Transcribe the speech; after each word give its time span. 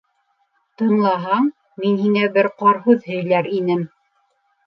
Тыңлаһаң, 0.81 1.49
мин 1.83 1.99
һиңә 2.05 2.31
бер 2.37 2.49
ҡарһүҙ 2.63 3.05
һөйләр 3.13 3.51
инем. 3.61 3.87